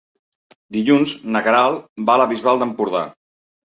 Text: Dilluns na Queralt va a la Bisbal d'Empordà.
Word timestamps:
Dilluns 0.77 1.15
na 1.37 1.43
Queralt 1.51 1.87
va 2.11 2.19
a 2.19 2.25
la 2.25 2.29
Bisbal 2.35 2.67
d'Empordà. 2.67 3.09